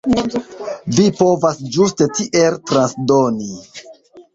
Vi 0.95 1.05
povas 1.21 1.61
ĝuste 1.77 2.11
tiel 2.19 2.61
transdoni. 2.71 3.57